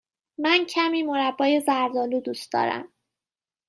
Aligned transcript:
من 0.37 0.65
کمی 0.65 1.03
مربای 1.03 1.59
زرد 1.59 1.97
آلو 1.97 2.19
دوست 2.19 2.51
دارم. 2.51 2.93